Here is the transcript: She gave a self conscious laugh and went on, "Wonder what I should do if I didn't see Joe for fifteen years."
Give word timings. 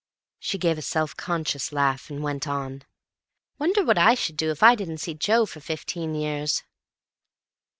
She 0.39 0.57
gave 0.57 0.79
a 0.79 0.81
self 0.81 1.15
conscious 1.15 1.71
laugh 1.71 2.09
and 2.09 2.23
went 2.23 2.47
on, 2.47 2.81
"Wonder 3.59 3.83
what 3.85 3.99
I 3.99 4.15
should 4.15 4.35
do 4.35 4.49
if 4.49 4.63
I 4.63 4.73
didn't 4.73 4.97
see 4.97 5.13
Joe 5.13 5.45
for 5.45 5.59
fifteen 5.59 6.15
years." 6.15 6.63